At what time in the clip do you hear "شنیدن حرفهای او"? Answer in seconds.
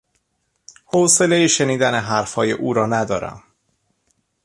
1.49-2.73